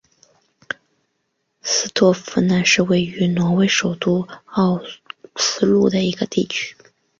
[1.61, 4.81] 斯托夫奈是位于挪威首都奥
[5.35, 6.75] 斯陆的一个地区。